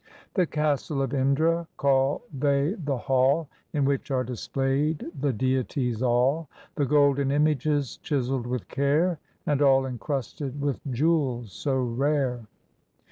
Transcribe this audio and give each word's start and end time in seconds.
The 0.33 0.47
"Castle 0.47 1.03
of 1.03 1.13
Indra" 1.13 1.67
call 1.77 2.23
they 2.33 2.73
the 2.73 2.97
hall, 2.97 3.47
In 3.71 3.85
which 3.85 4.09
are 4.09 4.23
displayed 4.23 5.05
the 5.19 5.31
deities 5.31 6.01
all, 6.01 6.49
The 6.73 6.87
golden 6.87 7.29
images, 7.29 7.97
chiseled 7.97 8.47
with 8.47 8.67
care, 8.67 9.19
And 9.45 9.61
all 9.61 9.85
incrusted 9.85 10.59
with 10.59 10.79
jewels 10.91 11.51
so 11.51 11.83
rare. 11.83 12.47